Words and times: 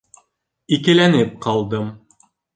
Икеләнеп 0.77 1.37
ҡалдым: 1.47 1.95